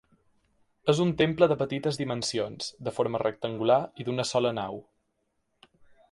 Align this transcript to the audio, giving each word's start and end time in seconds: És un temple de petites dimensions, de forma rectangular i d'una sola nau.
És 0.93 0.99
un 1.03 1.11
temple 1.17 1.47
de 1.51 1.57
petites 1.59 1.99
dimensions, 2.01 2.69
de 2.87 2.93
forma 2.95 3.21
rectangular 3.25 3.77
i 4.01 4.07
d'una 4.07 4.25
sola 4.31 4.53
nau. 4.61 4.81